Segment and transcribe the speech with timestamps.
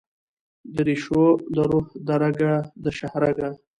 [0.77, 1.23] درېښو
[1.55, 2.53] دروح درګه،
[2.83, 3.49] دشاهرګه